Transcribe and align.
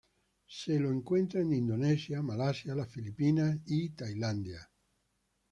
Se 0.47 0.79
lo 0.79 0.89
encuentra 0.89 1.41
en 1.41 1.53
Indonesia, 1.53 2.23
Malasia, 2.23 2.73
las 2.73 2.89
Filipinas 2.89 3.59
y 3.67 3.89
Tailandia. 3.91 4.67